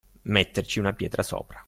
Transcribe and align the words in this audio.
Metterci 0.23 0.79
una 0.79 0.93
pietra 0.93 1.21
sopra. 1.21 1.59